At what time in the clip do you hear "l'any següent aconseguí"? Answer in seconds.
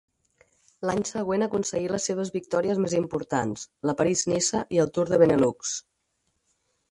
0.89-1.91